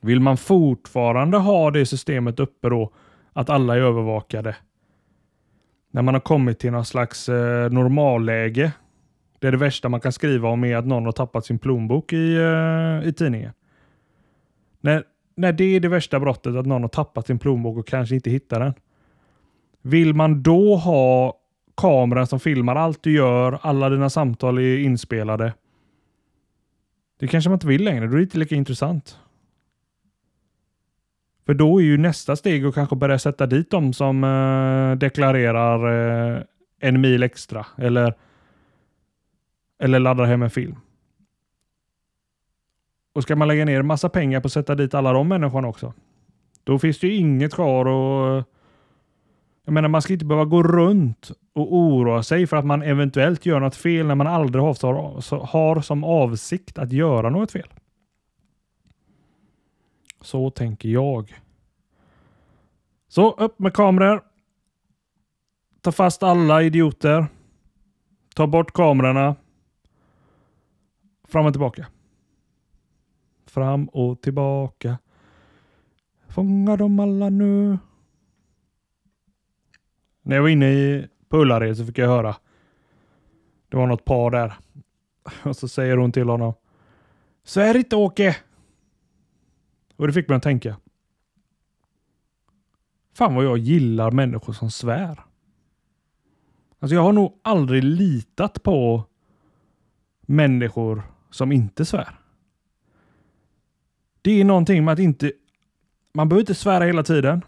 Vill 0.00 0.20
man 0.20 0.36
fortfarande 0.36 1.38
ha 1.38 1.70
det 1.70 1.86
systemet 1.86 2.40
uppe 2.40 2.68
då, 2.68 2.92
att 3.32 3.50
alla 3.50 3.76
är 3.76 3.80
övervakade? 3.80 4.56
När 5.90 6.02
man 6.02 6.14
har 6.14 6.20
kommit 6.20 6.58
till 6.58 6.72
någon 6.72 6.84
slags 6.84 7.28
eh, 7.28 7.70
normalläge 7.70 8.72
det 9.42 9.48
är 9.48 9.52
det 9.52 9.58
värsta 9.58 9.88
man 9.88 10.00
kan 10.00 10.12
skriva 10.12 10.48
om 10.48 10.64
är 10.64 10.76
att 10.76 10.86
någon 10.86 11.04
har 11.04 11.12
tappat 11.12 11.46
sin 11.46 11.58
plånbok 11.58 12.12
i, 12.12 12.36
uh, 12.36 13.08
i 13.08 13.12
tidningen. 13.12 13.52
När, 14.80 15.04
när 15.34 15.52
det 15.52 15.64
är 15.64 15.80
det 15.80 15.88
värsta 15.88 16.20
brottet, 16.20 16.56
att 16.56 16.66
någon 16.66 16.82
har 16.82 16.88
tappat 16.88 17.26
sin 17.26 17.38
plånbok 17.38 17.78
och 17.78 17.86
kanske 17.86 18.14
inte 18.14 18.30
hittar 18.30 18.60
den. 18.60 18.74
Vill 19.82 20.14
man 20.14 20.42
då 20.42 20.76
ha 20.76 21.38
kameran 21.76 22.26
som 22.26 22.40
filmar 22.40 22.76
allt 22.76 23.02
du 23.02 23.12
gör, 23.12 23.58
alla 23.62 23.88
dina 23.88 24.10
samtal 24.10 24.58
är 24.58 24.78
inspelade. 24.78 25.54
Det 27.18 27.28
kanske 27.28 27.50
man 27.50 27.56
inte 27.56 27.66
vill 27.66 27.84
längre, 27.84 28.06
då 28.06 28.12
är 28.12 28.16
det 28.16 28.22
inte 28.22 28.38
lika 28.38 28.54
intressant. 28.54 29.18
För 31.46 31.54
då 31.54 31.80
är 31.80 31.84
ju 31.84 31.98
nästa 31.98 32.36
steg 32.36 32.66
att 32.66 32.74
kanske 32.74 32.96
börja 32.96 33.18
sätta 33.18 33.46
dit 33.46 33.70
dem 33.70 33.92
som 33.92 34.24
eh, 34.24 34.98
deklarerar 34.98 36.36
eh, 36.36 36.42
en 36.80 37.00
mil 37.00 37.22
extra 37.22 37.66
eller, 37.78 38.14
eller 39.82 39.98
laddar 39.98 40.24
hem 40.24 40.42
en 40.42 40.50
film. 40.50 40.76
Och 43.14 43.22
ska 43.22 43.36
man 43.36 43.48
lägga 43.48 43.64
ner 43.64 43.82
massa 43.82 44.08
pengar 44.08 44.40
på 44.40 44.46
att 44.46 44.52
sätta 44.52 44.74
dit 44.74 44.94
alla 44.94 45.12
de 45.12 45.28
människorna 45.28 45.68
också, 45.68 45.94
då 46.64 46.78
finns 46.78 46.98
det 46.98 47.06
ju 47.06 47.14
inget 47.14 47.54
kvar 47.54 47.86
och 47.86 48.44
jag 49.64 49.72
menar, 49.72 49.88
man 49.88 50.02
ska 50.02 50.12
inte 50.12 50.24
behöva 50.24 50.44
gå 50.44 50.62
runt 50.62 51.30
och 51.52 51.74
oroa 51.74 52.22
sig 52.22 52.46
för 52.46 52.56
att 52.56 52.64
man 52.64 52.82
eventuellt 52.82 53.46
gör 53.46 53.60
något 53.60 53.76
fel 53.76 54.06
när 54.06 54.14
man 54.14 54.26
aldrig 54.26 54.64
har, 54.64 55.46
har 55.46 55.80
som 55.80 56.04
avsikt 56.04 56.78
att 56.78 56.92
göra 56.92 57.30
något 57.30 57.52
fel. 57.52 57.68
Så 60.20 60.50
tänker 60.50 60.88
jag. 60.88 61.34
Så 63.08 63.30
upp 63.30 63.58
med 63.58 63.74
kameror. 63.74 64.22
Ta 65.80 65.92
fast 65.92 66.22
alla 66.22 66.62
idioter. 66.62 67.26
Ta 68.34 68.46
bort 68.46 68.72
kamerorna. 68.72 69.36
Fram 71.32 71.46
och 71.46 71.52
tillbaka. 71.52 71.86
Fram 73.46 73.88
och 73.88 74.20
tillbaka. 74.20 74.98
Fånga 76.28 76.76
dem 76.76 77.00
alla 77.00 77.28
nu. 77.28 77.78
När 80.22 80.36
jag 80.36 80.42
var 80.42 80.48
inne 80.48 80.72
i 80.72 81.08
på 81.28 81.36
Ullared 81.36 81.76
så 81.76 81.86
fick 81.86 81.98
jag 81.98 82.08
höra. 82.08 82.36
Det 83.68 83.76
var 83.76 83.86
något 83.86 84.04
par 84.04 84.30
där. 84.30 84.54
Och 85.42 85.56
så 85.56 85.68
säger 85.68 85.96
hon 85.96 86.12
till 86.12 86.28
honom. 86.28 86.54
Svär 87.44 87.76
inte 87.76 87.96
Åke! 87.96 88.36
Och 89.96 90.06
det 90.06 90.12
fick 90.12 90.28
mig 90.28 90.36
att 90.36 90.42
tänka. 90.42 90.76
Fan 93.14 93.34
vad 93.34 93.44
jag 93.44 93.58
gillar 93.58 94.10
människor 94.10 94.52
som 94.52 94.70
svär. 94.70 95.24
Alltså 96.78 96.94
jag 96.94 97.02
har 97.02 97.12
nog 97.12 97.40
aldrig 97.42 97.84
litat 97.84 98.62
på 98.62 99.04
människor 100.26 101.11
som 101.32 101.52
inte 101.52 101.84
svär. 101.84 102.18
Det 104.22 104.40
är 104.40 104.44
någonting 104.44 104.84
med 104.84 104.92
att 104.92 104.98
inte... 104.98 105.32
Man 106.14 106.28
behöver 106.28 106.42
inte 106.42 106.54
svära 106.54 106.84
hela 106.84 107.02
tiden. 107.02 107.44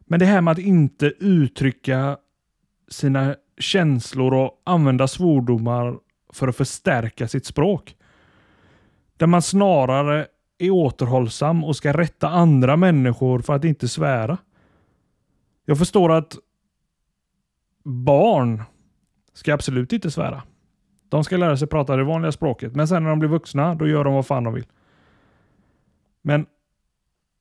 Men 0.00 0.18
det 0.20 0.26
här 0.26 0.40
med 0.40 0.52
att 0.52 0.58
inte 0.58 1.06
uttrycka 1.06 2.18
sina 2.88 3.36
känslor 3.58 4.34
och 4.34 4.62
använda 4.64 5.08
svordomar 5.08 5.98
för 6.32 6.48
att 6.48 6.56
förstärka 6.56 7.28
sitt 7.28 7.46
språk. 7.46 7.96
Där 9.16 9.26
man 9.26 9.42
snarare 9.42 10.26
är 10.58 10.70
återhållsam 10.70 11.64
och 11.64 11.76
ska 11.76 11.92
rätta 11.92 12.28
andra 12.28 12.76
människor 12.76 13.38
för 13.38 13.54
att 13.54 13.64
inte 13.64 13.88
svära. 13.88 14.38
Jag 15.64 15.78
förstår 15.78 16.12
att 16.12 16.36
barn 17.84 18.62
ska 19.32 19.54
absolut 19.54 19.92
inte 19.92 20.10
svära. 20.10 20.42
De 21.10 21.24
ska 21.24 21.36
lära 21.36 21.56
sig 21.56 21.68
prata 21.68 21.96
det 21.96 22.04
vanliga 22.04 22.32
språket, 22.32 22.74
men 22.74 22.88
sen 22.88 23.02
när 23.02 23.10
de 23.10 23.18
blir 23.18 23.28
vuxna, 23.28 23.74
då 23.74 23.88
gör 23.88 24.04
de 24.04 24.14
vad 24.14 24.26
fan 24.26 24.44
de 24.44 24.54
vill. 24.54 24.66
Men 26.22 26.46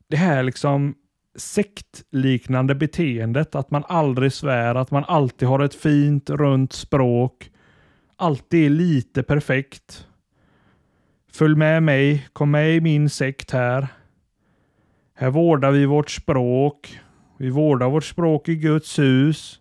det 0.08 0.18
här 0.18 0.44
liksom 0.44 0.96
sektliknande 1.36 2.76
beteendet, 2.76 3.56
att 3.56 3.72
man 3.72 3.84
aldrig 3.88 4.34
svär, 4.34 4.76
att 4.76 4.92
man 4.92 5.04
alltid 5.04 5.48
har 5.48 5.60
ett 5.60 5.76
fint 5.76 6.30
runt 6.30 6.74
språk, 6.74 7.52
alltid 8.16 8.66
är 8.66 8.70
lite 8.70 9.24
perfekt. 9.24 10.08
Följ 11.32 11.56
med 11.56 11.84
mig, 11.84 12.28
kom 12.34 12.52
med 12.52 12.76
i 12.76 12.82
min 12.82 13.10
sekt 13.10 13.52
här. 13.52 13.88
Här 15.16 15.30
vårdar 15.30 15.72
vi 15.72 15.86
vårt 15.86 16.10
språk. 16.10 17.00
Vi 17.38 17.50
vårdar 17.50 17.90
vårt 17.90 18.04
språk 18.04 18.50
i 18.50 18.56
Guds 18.56 19.00
hus. 19.00 19.59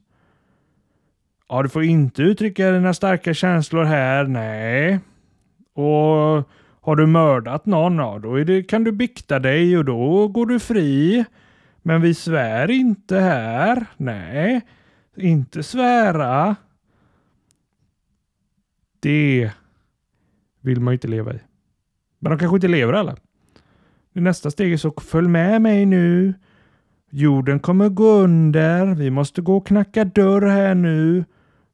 Ja, 1.48 1.62
du 1.62 1.68
får 1.68 1.84
inte 1.84 2.22
uttrycka 2.22 2.70
dina 2.70 2.94
starka 2.94 3.34
känslor 3.34 3.84
här. 3.84 4.24
Nej. 4.24 5.00
Och 5.74 6.48
har 6.80 6.96
du 6.96 7.06
mördat 7.06 7.66
någon, 7.66 7.96
ja, 7.96 8.18
då 8.18 8.36
det, 8.36 8.62
kan 8.62 8.84
du 8.84 8.92
bikta 8.92 9.38
dig 9.38 9.78
och 9.78 9.84
då 9.84 10.28
går 10.28 10.46
du 10.46 10.58
fri. 10.58 11.24
Men 11.82 12.02
vi 12.02 12.14
svär 12.14 12.70
inte 12.70 13.18
här. 13.18 13.86
Nej, 13.96 14.60
inte 15.16 15.62
svära. 15.62 16.56
Det 19.00 19.50
vill 20.60 20.80
man 20.80 20.92
ju 20.92 20.96
inte 20.96 21.08
leva 21.08 21.34
i. 21.34 21.38
Men 22.18 22.30
de 22.30 22.38
kanske 22.38 22.56
inte 22.56 22.68
lever 22.68 22.92
alla. 22.92 23.16
Det 24.12 24.20
nästa 24.20 24.50
steg 24.50 24.72
är 24.72 24.76
så 24.76 24.92
följ 24.96 25.28
med 25.28 25.62
mig 25.62 25.86
nu. 25.86 26.34
Jorden 27.10 27.60
kommer 27.60 27.88
gå 27.88 28.10
under. 28.10 28.94
Vi 28.94 29.10
måste 29.10 29.40
gå 29.40 29.56
och 29.56 29.66
knacka 29.66 30.04
dörr 30.04 30.46
här 30.46 30.74
nu. 30.74 31.24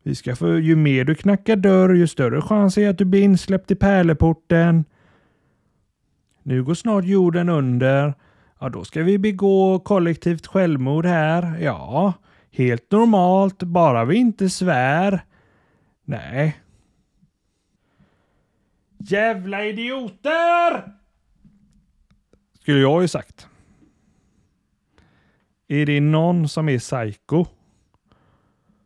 Vi 0.06 0.14
ska 0.14 0.36
få, 0.36 0.58
ju 0.58 0.76
mer 0.76 1.04
du 1.04 1.14
knackar 1.14 1.56
dörr, 1.56 1.94
ju 1.94 2.06
större 2.06 2.42
chans 2.42 2.78
är 2.78 2.88
att 2.88 2.98
du 2.98 3.04
blir 3.04 3.22
insläppt 3.22 3.70
i 3.70 3.74
pärleporten. 3.74 4.84
Nu 6.42 6.64
går 6.64 6.74
snart 6.74 7.04
jorden 7.04 7.48
under. 7.48 8.14
Ja, 8.60 8.68
då 8.68 8.84
ska 8.84 9.02
vi 9.02 9.18
begå 9.18 9.78
kollektivt 9.78 10.46
självmord 10.46 11.06
här. 11.06 11.58
Ja, 11.60 12.12
helt 12.50 12.90
normalt, 12.90 13.62
bara 13.62 14.04
vi 14.04 14.16
inte 14.16 14.50
svär. 14.50 15.24
Nej. 16.04 16.56
Jävla 18.98 19.64
idioter! 19.64 20.92
Skulle 22.60 22.80
jag 22.80 23.02
ju 23.02 23.08
sagt. 23.08 23.48
Är 25.68 25.86
det 25.86 26.00
någon 26.00 26.48
som 26.48 26.68
är 26.68 26.78
psycho 26.78 27.46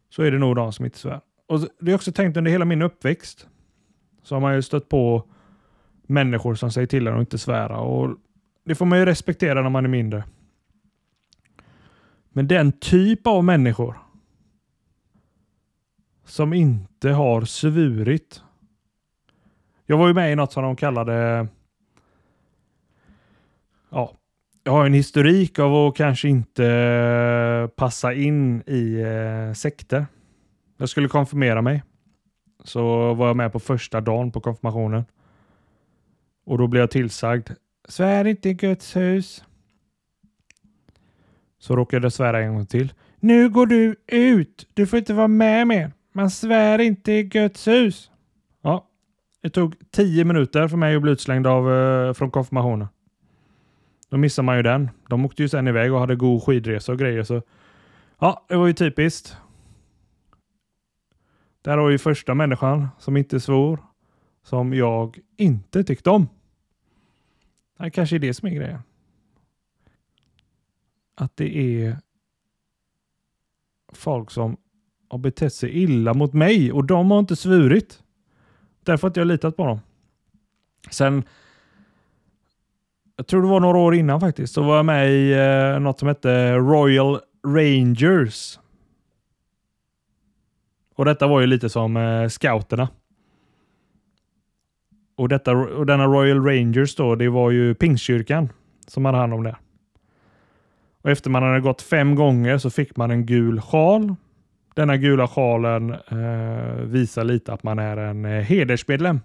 så 0.09 0.23
är 0.23 0.31
det 0.31 0.39
nog 0.39 0.57
de 0.57 0.73
som 0.73 0.85
inte 0.85 0.99
svär. 0.99 1.21
Och 1.47 1.61
Det 1.81 1.91
är 1.91 1.95
också 1.95 2.13
tänkt 2.13 2.37
under 2.37 2.51
hela 2.51 2.65
min 2.65 2.83
uppväxt. 2.83 3.49
Så 4.23 4.35
har 4.35 4.41
man 4.41 4.55
ju 4.55 4.63
stött 4.63 4.89
på 4.89 5.25
människor 6.03 6.55
som 6.55 6.71
säger 6.71 6.87
till 6.87 7.07
en 7.07 7.15
att 7.15 7.21
inte 7.21 7.39
svära. 7.39 7.81
Och 7.81 8.17
det 8.65 8.75
får 8.75 8.87
man 8.87 8.99
ju 8.99 9.05
respektera 9.05 9.63
när 9.63 9.71
man 9.71 9.85
är 9.85 9.89
mindre. 9.89 10.25
Men 12.29 12.49
den 12.49 12.73
typ 12.73 13.27
av 13.27 13.45
människor 13.45 13.99
som 16.25 16.53
inte 16.53 17.11
har 17.11 17.45
svurit. 17.45 18.43
Jag 19.87 19.99
var 19.99 20.09
ju 20.09 20.15
med 20.15 20.33
i 20.33 20.37
något 20.37 20.53
som 20.53 20.63
de 20.63 20.77
kallade 20.77 21.49
Ja, 23.91 24.18
jag 24.69 24.73
har 24.73 24.87
en 24.87 24.95
historik 24.95 25.59
av 25.59 25.75
att 25.75 25.97
kanske 25.97 26.29
inte 26.29 26.67
eh, 26.67 27.69
passa 27.69 28.13
in 28.15 28.63
i 28.67 29.01
eh, 29.01 29.55
sekter. 29.55 30.07
Jag 30.77 30.89
skulle 30.89 31.09
konfirmera 31.09 31.63
mig. 31.63 31.83
Så 32.65 33.15
var 33.15 33.27
jag 33.27 33.37
med 33.37 33.53
på 33.53 33.61
första 33.61 34.01
dagen 34.01 34.33
på 34.33 34.41
konfirmationen. 34.41 35.05
Och 36.47 36.59
då 36.59 36.67
blev 36.67 36.81
jag 36.81 36.91
tillsagd 36.91 37.51
Svär 37.89 38.25
inte 38.25 38.49
i 38.49 38.55
Guds 38.55 38.97
hus. 38.97 39.45
Så 41.59 41.77
råkade 41.77 42.05
jag 42.05 42.13
svära 42.13 42.41
en 42.41 42.55
gång 42.55 42.67
till. 42.67 42.93
Nu 43.21 43.49
går 43.49 43.67
du 43.67 43.97
ut. 44.07 44.67
Du 44.75 44.87
får 44.87 44.99
inte 44.99 45.15
vara 45.15 45.29
med 45.29 45.67
mer. 45.67 45.93
Man 46.13 46.31
svär 46.31 46.79
inte 46.79 47.13
i 47.13 47.23
Guds 47.23 47.69
hus. 47.69 48.11
Ja, 48.63 48.87
det 49.43 49.51
tog 49.51 49.75
tio 49.91 50.25
minuter 50.25 50.69
för 50.69 50.77
mig 50.77 50.97
att 50.97 51.03
bli 51.03 51.13
utslängd 51.13 51.47
av, 51.47 51.73
eh, 51.73 52.13
från 52.13 52.31
konfirmationen. 52.31 52.89
Då 54.09 54.17
missar 54.17 54.43
man 54.43 54.57
ju 54.57 54.63
den. 54.63 54.91
De 55.09 55.25
åkte 55.25 55.43
ju 55.43 55.49
sen 55.49 55.69
iväg 55.69 55.93
och 55.93 56.01
hade 56.01 56.17
god 56.17 56.43
skidresa 56.43 56.93
och 56.93 56.99
grejer. 56.99 57.23
Så 57.23 57.43
ja, 58.19 58.47
det 58.49 58.57
var 58.57 58.67
ju 58.67 58.73
typiskt. 58.73 59.37
Där 61.63 61.79
har 61.79 61.89
vi 61.89 61.99
första 61.99 62.35
människan 62.35 62.89
som 62.99 63.17
inte 63.17 63.41
svor. 63.41 63.85
Som 64.43 64.75
jag 64.75 65.19
inte 65.37 65.85
tyckte 65.85 66.11
om. 66.11 66.29
Det 67.79 67.91
kanske 67.91 68.17
är 68.17 68.21
det 68.21 68.35
som 68.35 68.49
är 68.49 68.53
grejen. 68.53 68.81
Att 71.15 71.37
det 71.37 71.57
är 71.57 71.97
folk 73.93 74.31
som 74.31 74.57
har 75.09 75.19
betett 75.19 75.55
sig 75.55 75.71
illa 75.83 76.15
mot 76.15 76.33
mig 76.33 76.73
och 76.73 76.85
de 76.85 77.11
har 77.11 77.19
inte 77.19 77.37
svurit. 77.37 78.03
Därför 78.83 79.09
att 79.09 79.17
jag 79.17 79.27
litat 79.27 79.57
på 79.57 79.67
dem. 79.67 79.81
Sen, 80.91 81.25
jag 83.19 83.27
tror 83.27 83.43
det 83.43 83.49
var 83.49 83.61
några 83.61 83.79
år 83.79 83.95
innan 83.95 84.21
faktiskt, 84.21 84.55
så 84.55 84.63
var 84.63 84.77
jag 84.77 84.85
med 84.87 85.11
i 85.11 85.33
eh, 85.33 85.81
något 85.81 85.99
som 85.99 86.09
hette 86.09 86.53
Royal 86.55 87.21
Rangers. 87.47 88.59
Och 90.95 91.05
detta 91.05 91.27
var 91.27 91.41
ju 91.41 91.47
lite 91.47 91.69
som 91.69 91.97
eh, 91.97 92.29
scouterna. 92.29 92.89
Och, 95.17 95.29
detta, 95.29 95.53
och 95.53 95.87
denna 95.87 96.07
Royal 96.07 96.45
Rangers 96.45 96.95
då, 96.95 97.15
det 97.15 97.29
var 97.29 97.51
ju 97.51 97.75
Pingstkyrkan 97.75 98.49
som 98.87 99.05
hade 99.05 99.19
hand 99.19 99.35
om 99.35 99.43
det. 99.43 99.57
Och 101.03 101.11
efter 101.11 101.31
man 101.31 101.43
hade 101.43 101.61
gått 101.61 101.83
fem 101.83 102.15
gånger 102.15 102.59
så 102.59 102.71
fick 102.71 102.97
man 102.97 103.11
en 103.11 103.27
gul 103.27 103.61
sjal. 103.61 104.15
Denna 104.75 104.97
gula 104.97 105.29
sjalen 105.29 105.91
eh, 105.91 106.83
visar 106.83 107.25
lite 107.25 107.53
att 107.53 107.63
man 107.63 107.79
är 107.79 107.97
en 107.97 108.25
eh, 108.25 108.43
hedersmedlem. 108.43 109.21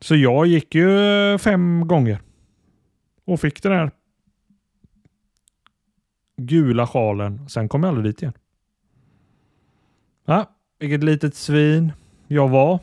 Så 0.00 0.16
jag 0.16 0.46
gick 0.46 0.74
ju 0.74 0.98
eh, 0.98 1.38
fem 1.38 1.88
gånger 1.88 2.22
och 3.24 3.40
fick 3.40 3.62
den 3.62 3.72
här 3.72 3.90
gula 6.36 6.86
sjalen. 6.86 7.48
Sen 7.48 7.68
kom 7.68 7.82
jag 7.82 7.88
aldrig 7.88 8.14
dit 8.14 8.22
igen. 8.22 8.34
Ja, 10.24 10.50
vilket 10.78 11.04
litet 11.04 11.34
svin 11.34 11.92
jag 12.26 12.48
var. 12.48 12.80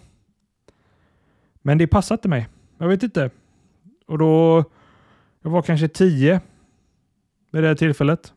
Men 1.61 1.77
det 1.77 1.87
passade 1.87 2.17
inte 2.17 2.27
mig. 2.27 2.47
Jag 2.77 2.87
vet 2.87 3.03
inte. 3.03 3.29
Och 4.05 4.17
då, 4.17 4.63
jag 5.41 5.49
var 5.49 5.61
kanske 5.61 5.87
tio 5.87 6.41
vid 7.51 7.63
det 7.63 7.67
här 7.67 7.75
tillfället 7.75 8.33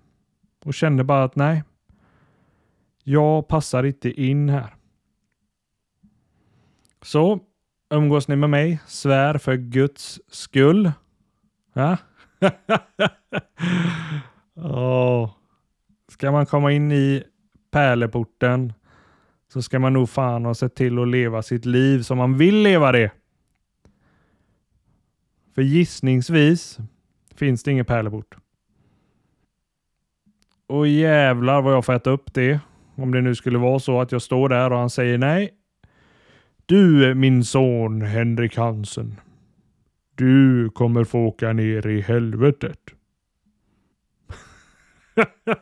och 0.65 0.75
kände 0.75 1.05
bara 1.05 1.25
att 1.25 1.37
nej, 1.37 1.63
jag 3.05 3.49
passar 3.49 3.85
inte 3.85 4.11
in 4.11 4.49
här. 4.49 4.75
Så 7.03 7.41
umgås 7.90 8.28
ni 8.28 8.37
med 8.37 8.50
mig, 8.50 8.80
svär 8.87 9.38
för 9.38 9.57
Guds 9.57 10.21
skull. 10.28 10.92
Ja? 11.73 11.97
oh. 14.54 15.30
Ska 16.09 16.33
man 16.33 16.47
komma 16.47 16.73
in 16.73 16.92
i 16.92 17.25
pärleporten 17.71 18.73
så 19.52 19.62
ska 19.62 19.78
man 19.78 19.92
nog 19.92 20.09
fan 20.09 20.45
ha 20.45 20.54
sett 20.54 20.75
till 20.75 20.99
att 20.99 21.09
leva 21.09 21.42
sitt 21.42 21.64
liv 21.64 22.02
som 22.02 22.18
man 22.18 22.38
vill 22.38 22.62
leva 22.62 22.92
det. 22.92 23.11
För 25.54 25.62
gissningsvis 25.62 26.78
finns 27.35 27.62
det 27.62 27.71
ingen 27.71 27.85
pärleport. 27.85 28.37
Och 30.66 30.88
jävlar 30.88 31.62
vad 31.62 31.75
jag 31.75 31.85
får 31.85 31.92
äta 31.92 32.11
upp 32.11 32.35
det. 32.35 32.61
Om 32.95 33.12
det 33.12 33.21
nu 33.21 33.35
skulle 33.35 33.59
vara 33.59 33.78
så 33.78 34.00
att 34.00 34.12
jag 34.12 34.23
står 34.23 34.49
där 34.49 34.73
och 34.73 34.78
han 34.78 34.90
säger 34.90 35.18
nej. 35.18 35.50
Du 36.69 37.15
min 37.15 37.45
son 37.45 38.03
Henrik 38.03 38.57
Hansen. 38.57 39.21
Du 40.15 40.71
kommer 40.71 41.05
få 41.05 41.19
åka 41.19 41.53
ner 41.53 41.87
i 41.87 42.01
helvetet. 42.01 42.81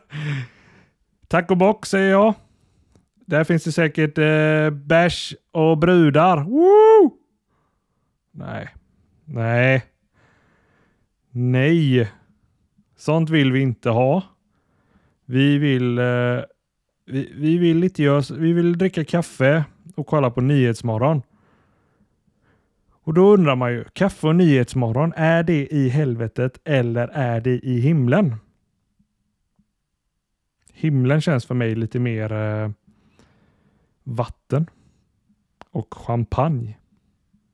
Tack 1.27 1.51
och 1.51 1.57
bock 1.57 1.85
säger 1.85 2.11
jag. 2.11 2.33
Där 3.25 3.43
finns 3.43 3.63
det 3.63 3.71
säkert 3.71 4.17
eh, 4.17 4.69
bärs 4.69 5.35
och 5.51 5.77
brudar. 5.77 6.43
Woo! 6.43 7.17
Nej. 8.31 8.69
Nej. 9.25 9.83
Nej. 11.31 12.11
Sånt 12.95 13.29
vill 13.29 13.51
vi 13.51 13.59
inte 13.59 13.89
ha. 13.89 14.23
Vi 15.25 15.57
vill, 15.57 15.97
eh, 15.97 16.41
vi, 17.07 17.31
vi, 17.35 17.57
vill 17.57 17.83
inte 17.83 18.03
göra, 18.03 18.35
vi 18.37 18.53
vill 18.53 18.77
dricka 18.77 19.05
kaffe 19.05 19.63
och 19.95 20.07
kolla 20.07 20.31
på 20.31 20.41
Nyhetsmorgon. 20.41 21.21
Och 22.89 23.13
då 23.13 23.33
undrar 23.33 23.55
man 23.55 23.73
ju, 23.73 23.83
kaffe 23.93 24.27
och 24.27 24.35
Nyhetsmorgon, 24.35 25.13
är 25.15 25.43
det 25.43 25.67
i 25.67 25.89
helvetet 25.89 26.59
eller 26.63 27.07
är 27.07 27.41
det 27.41 27.59
i 27.59 27.79
himlen? 27.79 28.35
Himlen 30.73 31.21
känns 31.21 31.45
för 31.45 31.55
mig 31.55 31.75
lite 31.75 31.99
mer 31.99 32.33
eh, 32.33 32.71
vatten 34.03 34.69
och 35.71 35.93
champagne. 35.93 36.77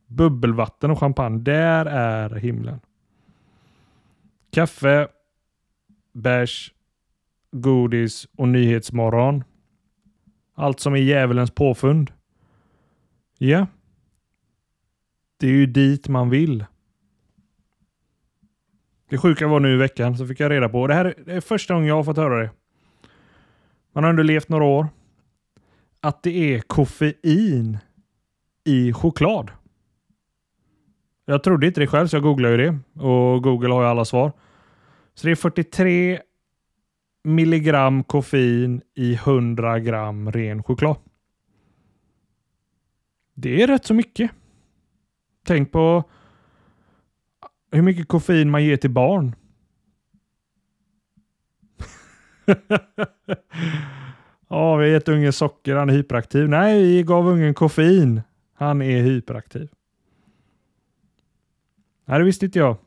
Bubbelvatten 0.08 0.92
och 0.92 1.00
champagne, 1.00 1.40
där 1.40 1.86
är 1.86 2.30
himlen. 2.36 2.80
Kaffe, 4.52 5.08
bärs, 6.14 6.74
godis 7.52 8.28
och 8.38 8.48
nyhetsmorgon. 8.48 9.44
Allt 10.56 10.80
som 10.80 10.94
är 10.94 10.98
djävulens 10.98 11.52
påfund. 11.52 12.12
Ja. 13.38 13.68
Det 15.38 15.48
är 15.48 15.52
ju 15.52 15.66
dit 15.66 16.08
man 16.08 16.30
vill. 16.30 16.66
Det 19.10 19.18
sjuka 19.18 19.48
var 19.48 19.60
nu 19.60 19.74
i 19.74 19.78
veckan 19.78 20.18
så 20.18 20.28
fick 20.28 20.40
jag 20.40 20.52
reda 20.52 20.70
på, 20.70 20.88
det 20.88 20.94
här 20.94 21.30
är 21.30 21.42
första 21.42 21.74
gången 21.74 21.90
jag 21.90 21.96
har 21.96 22.04
fått 22.04 22.18
höra 22.18 22.42
det. 22.42 22.50
Man 23.94 24.04
har 24.04 24.10
ändå 24.10 24.24
levt 24.24 24.50
några 24.50 24.66
år. 24.66 24.88
Att 26.02 26.24
det 26.24 26.54
är 26.56 26.60
koffein 26.60 27.78
i 28.64 28.94
choklad. 28.94 29.52
Jag 31.26 31.44
trodde 31.44 31.68
inte 31.68 31.80
det 31.80 31.88
själv 31.88 32.08
så 32.08 32.16
jag 32.16 32.24
googlade 32.24 32.56
ju 32.56 32.58
det 32.58 33.02
och 33.04 33.44
Google 33.44 33.74
har 33.74 33.82
ju 33.82 33.88
alla 33.88 34.06
svar. 34.06 34.32
Så 35.14 35.28
det 35.28 35.32
är 35.32 35.36
43 35.36 36.20
milligram 37.24 38.04
koffein 38.04 38.82
i 38.96 39.14
100 39.14 39.80
gram 39.80 40.32
ren 40.32 40.64
choklad. 40.64 40.96
Det 43.34 43.64
är 43.64 43.68
rätt 43.68 43.86
så 43.86 43.94
mycket. 43.94 44.32
Tänk 45.46 45.72
på 45.72 46.04
hur 47.72 47.82
mycket 47.82 48.08
koffein 48.08 48.50
man 48.50 48.64
ger 48.64 48.78
till 48.78 48.90
barn. 48.90 49.36
ja, 54.48 54.76
vi 54.76 54.84
har 54.84 54.92
gett 54.92 55.10
ungen 55.10 55.34
socker, 55.34 55.76
han 55.76 55.90
är 55.90 55.94
hyperaktiv. 55.94 56.50
Nej, 56.50 56.84
vi 56.84 57.04
gav 57.04 57.28
ungen 57.28 57.54
koffein. 57.54 58.22
Han 58.54 58.82
är 58.82 59.02
hyperaktiv. 59.02 59.70
Nej, 62.06 62.20
det 62.20 62.26
visste 62.26 62.46
inte 62.46 62.60
jag. 62.60 62.78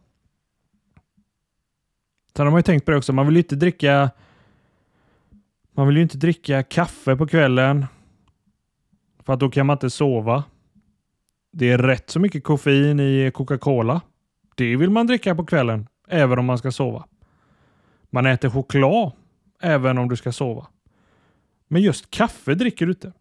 Sen 2.37 2.47
har 2.47 2.51
man 2.51 2.59
ju 2.59 2.63
tänkt 2.63 2.85
på 2.85 2.91
det 2.91 2.97
också. 2.97 3.13
Man 3.13 3.27
vill 3.27 3.37
ju 3.37 3.43
inte 3.43 3.57
dricka 3.57 4.11
man 5.77 5.87
vill 5.87 5.97
ju 5.97 6.03
inte 6.03 6.17
dricka 6.17 6.63
kaffe 6.63 7.17
på 7.17 7.27
kvällen. 7.27 7.87
För 9.25 9.33
att 9.33 9.41
då 9.41 9.51
kan 9.51 9.67
man 9.67 9.75
inte 9.75 9.91
sova. 9.91 10.45
Det 11.53 11.71
är 11.71 11.79
rätt 11.79 12.11
så 12.11 12.21
mycket 12.21 12.45
koffein 12.45 13.01
i 13.01 13.31
Coca-Cola. 13.35 14.01
Det 14.55 14.77
vill 14.77 14.91
man 14.91 15.07
dricka 15.07 15.35
på 15.35 15.47
kvällen, 15.47 15.87
även 16.09 16.39
om 16.39 16.45
man 16.45 16.59
ska 16.59 16.73
sova. 16.73 17.05
Man 18.11 18.27
äter 18.27 18.51
choklad, 18.51 19.13
även 19.61 19.99
om 19.99 20.09
du 20.09 20.17
ska 20.17 20.33
sova. 20.33 20.67
Men 21.69 21.83
just 21.83 22.11
kaffe 22.11 22.55
dricker 22.55 22.87
du 22.87 22.93
inte. 22.93 23.13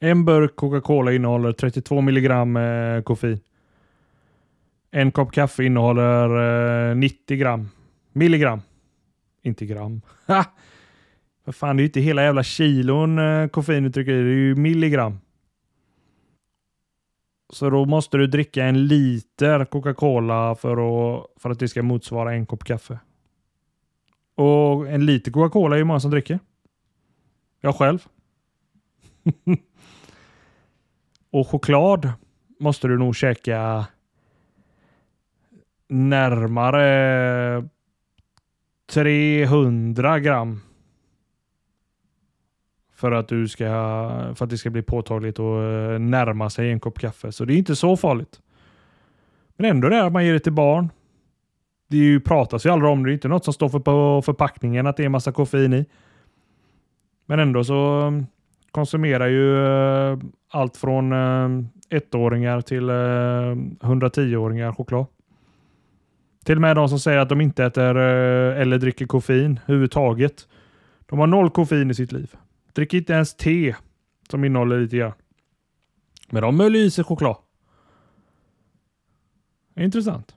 En 0.00 0.24
burk 0.24 0.56
Coca-Cola 0.56 1.12
innehåller 1.12 1.52
32 1.52 2.00
milligram 2.00 2.56
eh, 2.56 3.02
koffein. 3.02 3.40
En 4.90 5.12
kopp 5.12 5.32
kaffe 5.32 5.64
innehåller 5.64 6.90
eh, 6.90 6.96
90 6.96 7.36
gram. 7.36 7.68
Milligram. 8.12 8.60
Inte 9.44 9.66
gram. 9.66 10.00
Ha! 10.26 10.44
För 11.44 11.52
fan, 11.52 11.76
det 11.76 11.80
är 11.80 11.82
ju 11.82 11.88
inte 11.88 12.00
hela 12.00 12.22
jävla 12.22 12.42
kilon 12.42 13.18
eh, 13.18 13.48
koffein 13.48 13.84
du 13.84 13.90
trycker 13.90 14.12
i. 14.12 14.22
Det 14.22 14.30
är 14.30 14.34
ju 14.34 14.54
milligram. 14.54 15.18
Så 17.52 17.70
då 17.70 17.84
måste 17.84 18.16
du 18.16 18.26
dricka 18.26 18.64
en 18.64 18.86
liter 18.86 19.64
Coca-Cola 19.64 20.54
för 20.54 20.70
att, 20.70 21.26
för 21.36 21.50
att 21.50 21.58
det 21.58 21.68
ska 21.68 21.82
motsvara 21.82 22.34
en 22.34 22.46
kopp 22.46 22.64
kaffe. 22.64 22.98
Och 24.34 24.88
en 24.88 25.06
liter 25.06 25.30
Coca-Cola 25.30 25.76
är 25.76 25.78
ju 25.78 25.84
många 25.84 26.00
som 26.00 26.10
dricker. 26.10 26.38
Jag 27.60 27.74
själv. 27.74 28.06
och 31.30 31.48
choklad 31.48 32.12
måste 32.60 32.88
du 32.88 32.98
nog 32.98 33.16
käka 33.16 33.86
närmare 35.88 37.68
300 38.86 40.20
gram. 40.20 40.60
För 42.94 43.12
att, 43.12 43.28
du 43.28 43.48
ska, 43.48 43.64
för 44.34 44.44
att 44.44 44.50
det 44.50 44.58
ska 44.58 44.70
bli 44.70 44.82
påtagligt 44.82 45.38
och 45.38 45.62
eh, 45.62 45.98
närma 45.98 46.50
sig 46.50 46.70
en 46.70 46.80
kopp 46.80 46.98
kaffe. 46.98 47.32
Så 47.32 47.44
det 47.44 47.54
är 47.54 47.56
inte 47.56 47.76
så 47.76 47.96
farligt. 47.96 48.40
Men 49.56 49.70
ändå 49.70 49.88
det 49.88 50.04
att 50.06 50.12
man 50.12 50.24
ger 50.24 50.32
det 50.32 50.40
till 50.40 50.52
barn. 50.52 50.90
Det 51.88 51.96
ju, 51.96 52.20
pratas 52.20 52.66
ju 52.66 52.70
aldrig 52.70 52.90
om 52.90 53.02
det. 53.02 53.08
Det 53.08 53.12
är 53.12 53.14
inte 53.14 53.28
något 53.28 53.44
som 53.44 53.54
står 53.54 53.68
för 53.68 53.78
på 53.78 54.22
förpackningen 54.24 54.86
att 54.86 54.96
det 54.96 55.04
är 55.04 55.08
massa 55.08 55.32
koffein 55.32 55.72
i. 55.72 55.86
Men 57.26 57.38
ändå 57.38 57.64
så 57.64 58.00
mm, 58.00 58.26
konsumerar 58.70 59.26
ju 59.26 59.66
eh, 59.66 60.18
allt 60.50 60.76
från 60.76 61.12
eh, 61.12 61.48
ettåringar 61.90 62.60
till 62.60 62.90
110-åringar 62.90 64.72
choklad. 64.72 65.06
Till 66.44 66.56
och 66.56 66.62
med 66.62 66.76
de 66.76 66.88
som 66.88 67.00
säger 67.00 67.18
att 67.18 67.28
de 67.28 67.40
inte 67.40 67.64
äter 67.64 67.96
eh, 67.96 68.60
eller 68.60 68.78
dricker 68.78 69.06
koffein 69.06 69.60
överhuvudtaget. 69.66 70.48
De 71.06 71.18
har 71.18 71.26
noll 71.26 71.50
koffein 71.50 71.90
i 71.90 71.94
sitt 71.94 72.12
liv. 72.12 72.34
Dricker 72.72 72.98
inte 72.98 73.12
ens 73.12 73.36
te 73.36 73.74
som 74.30 74.44
innehåller 74.44 74.80
lite 74.80 74.96
grann. 74.96 75.12
Men 76.30 76.42
de 76.42 76.56
möller 76.56 76.78
i 76.78 76.90
sig 76.90 77.04
choklad. 77.04 77.36
Intressant. 79.76 80.34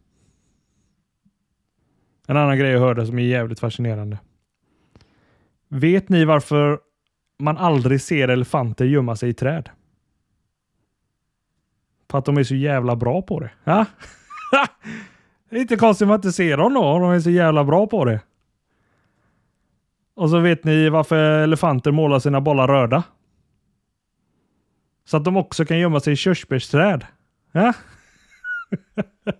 En 2.28 2.38
annan 2.38 2.58
grej 2.58 2.72
jag 2.72 2.80
hörde 2.80 3.06
som 3.06 3.20
är 3.20 3.24
jävligt 3.24 3.60
fascinerande. 3.60 4.20
Vet 5.67 6.10
ni 6.10 6.26
varför 6.26 6.80
man 7.39 7.58
aldrig 7.58 8.02
ser 8.02 8.28
elefanter 8.28 8.86
gömma 8.86 9.15
sig 9.15 9.30
i 9.30 9.34
träd? 9.34 9.70
För 12.10 12.17
att 12.17 12.26
de 12.26 12.38
är 12.38 12.43
så 12.43 12.56
jävla 12.56 12.96
bra 12.96 13.22
på 13.22 13.39
det. 13.39 13.52
Ja? 13.63 13.86
det 15.49 15.57
är 15.57 15.62
inte 15.62 15.75
konstigt 15.75 16.05
att 16.05 16.10
man 16.10 16.15
inte 16.15 16.31
ser 16.31 16.57
dem 16.57 16.73
då, 16.73 16.99
de 16.99 17.12
är 17.12 17.19
så 17.19 17.29
jävla 17.29 17.63
bra 17.63 17.88
på 17.88 18.05
det. 18.05 18.21
Och 20.15 20.29
så 20.29 20.39
vet 20.39 20.63
ni 20.63 20.89
varför 20.89 21.15
elefanter 21.15 21.91
målar 21.91 22.19
sina 22.19 22.41
bollar 22.41 22.67
röda? 22.67 23.03
Så 25.05 25.17
att 25.17 25.23
de 25.23 25.38
också 25.38 25.65
kan 25.65 25.79
gömma 25.79 25.99
sig 25.99 26.13
i 26.13 26.15
körsbärsträd. 26.15 27.05
Ja? 27.51 27.73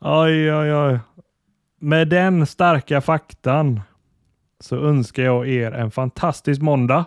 oj, 0.00 0.54
oj, 0.54 0.74
oj. 0.74 0.98
Med 1.80 2.08
den 2.08 2.46
starka 2.46 3.00
faktan 3.00 3.80
så 4.60 4.76
önskar 4.76 5.22
jag 5.22 5.48
er 5.48 5.72
en 5.72 5.90
fantastisk 5.90 6.62
måndag. 6.62 7.04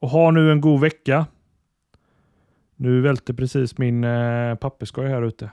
Och 0.00 0.08
ha 0.08 0.30
nu 0.30 0.52
en 0.52 0.60
god 0.60 0.80
vecka. 0.80 1.26
Nu 2.76 3.00
välte 3.00 3.34
precis 3.34 3.78
min 3.78 4.04
eh, 4.04 4.54
papperskorg 4.54 5.08
här 5.08 5.22
ute. 5.22 5.50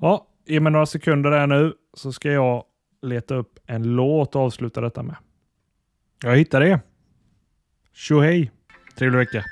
Ja, 0.00 0.26
ge 0.46 0.60
mig 0.60 0.72
några 0.72 0.86
sekunder 0.86 1.30
där 1.30 1.46
nu 1.46 1.72
så 1.94 2.12
ska 2.12 2.32
jag 2.32 2.64
leta 3.02 3.34
upp 3.34 3.58
en 3.66 3.82
låt 3.82 4.36
och 4.36 4.42
avsluta 4.42 4.80
detta 4.80 5.02
med. 5.02 5.16
Jag 6.22 6.36
hittade 6.36 6.64
det. 6.64 6.80
Tjohej! 7.92 8.50
Trevlig 8.98 9.18
vecka! 9.18 9.44